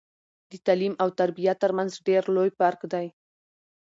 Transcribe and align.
د 0.51 0.53
تعليم 0.65 0.93
او 1.01 1.07
تربيه 1.19 1.53
ترمنځ 1.63 1.91
ډير 2.07 2.23
لوي 2.35 2.51
فرق 2.59 2.81
دی 2.93 3.07